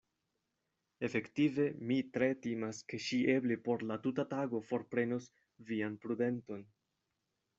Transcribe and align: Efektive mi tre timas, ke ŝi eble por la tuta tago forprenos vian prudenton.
Efektive 1.07 1.65
mi 1.89 1.97
tre 2.15 2.29
timas, 2.45 2.79
ke 2.93 2.99
ŝi 3.09 3.19
eble 3.35 3.57
por 3.69 3.85
la 3.91 3.99
tuta 4.07 4.25
tago 4.33 4.61
forprenos 4.71 5.29
vian 5.73 6.01
prudenton. 6.07 6.65